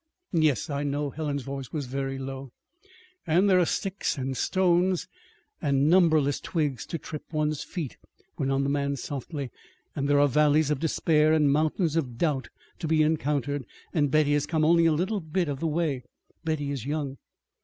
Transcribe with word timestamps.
"Yes, 0.33 0.67
I 0.67 0.81
know." 0.81 1.11
Helen's 1.11 1.43
voice 1.43 1.71
was 1.71 1.85
very 1.85 2.17
low. 2.17 2.49
"And 3.27 3.47
there 3.47 3.59
are 3.59 3.67
sticks 3.67 4.17
and 4.17 4.35
stones 4.35 5.07
and 5.61 5.91
numberless 5.91 6.39
twigs 6.39 6.87
to 6.87 6.97
trip 6.97 7.21
one's 7.31 7.61
feet," 7.63 7.97
went 8.35 8.51
on 8.51 8.63
the 8.63 8.69
man 8.71 8.95
softly. 8.95 9.51
"And 9.95 10.07
there 10.07 10.19
are 10.19 10.27
valleys 10.27 10.71
of 10.71 10.79
despair 10.79 11.33
and 11.33 11.53
mountains 11.53 11.95
of 11.95 12.17
doubt 12.17 12.49
to 12.79 12.87
be 12.87 13.03
encountered 13.03 13.63
and 13.93 14.09
Betty 14.09 14.33
has 14.33 14.47
come 14.47 14.65
only 14.65 14.87
a 14.87 14.91
little 14.91 15.19
bit 15.21 15.47
of 15.47 15.59
the 15.59 15.67
way. 15.67 16.01
Betty 16.43 16.71
is 16.71 16.83
young." 16.83 17.17